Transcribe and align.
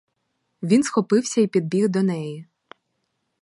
Він 0.63 0.83
схопився 0.83 1.41
й 1.41 1.47
підбіг 1.47 1.89
до 1.89 2.03
неї. 2.03 2.45